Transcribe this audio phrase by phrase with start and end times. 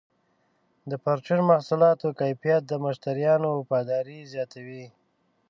[0.89, 4.85] د پرچون محصولاتو کیفیت د مشتریانو وفاداري زیاتوي.